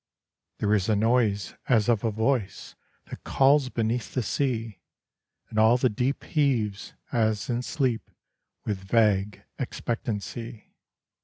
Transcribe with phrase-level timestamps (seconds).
[0.57, 2.73] There is a noise as of a voice
[3.11, 4.79] That calls beneath the sea;
[5.51, 8.09] And all the deep heaves, as in sleep,
[8.65, 10.73] With vague expectancy.